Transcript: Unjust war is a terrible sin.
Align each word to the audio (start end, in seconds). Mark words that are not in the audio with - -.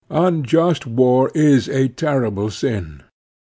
Unjust 0.09 0.87
war 0.87 1.29
is 1.35 1.69
a 1.69 1.87
terrible 1.89 2.49
sin. 2.49 3.03